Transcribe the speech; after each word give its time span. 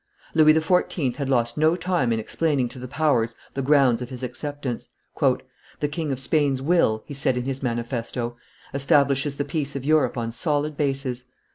Louis 0.33 0.55
XIV. 0.55 1.17
had 1.17 1.29
lost 1.29 1.59
no 1.59 1.75
time 1.75 2.11
in 2.11 2.17
explaining 2.17 2.67
to 2.69 2.79
the 2.79 2.87
powers 2.87 3.35
the 3.53 3.61
grounds 3.61 4.01
of 4.01 4.09
his 4.09 4.23
acceptance. 4.23 4.89
"The 5.19 5.87
King 5.91 6.11
of 6.11 6.19
Spain's 6.19 6.59
will," 6.59 7.03
he 7.05 7.13
said 7.13 7.37
in 7.37 7.45
his 7.45 7.61
manifesto, 7.61 8.35
"establishes 8.73 9.35
the 9.35 9.45
peace 9.45 9.75
of 9.75 9.85
Europe 9.85 10.17
on 10.17 10.31
solid 10.31 10.75
bases." 10.75 11.25